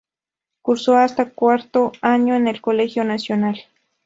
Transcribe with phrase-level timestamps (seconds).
[0.63, 3.59] Cursó hasta cuarto año en el Colegio Nacional.